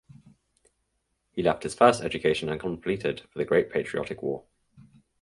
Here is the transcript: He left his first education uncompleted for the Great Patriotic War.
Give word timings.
He 1.31 1.43
left 1.43 1.61
his 1.61 1.75
first 1.75 2.01
education 2.01 2.49
uncompleted 2.49 3.19
for 3.29 3.37
the 3.37 3.45
Great 3.45 3.69
Patriotic 3.69 4.23
War. 4.23 4.43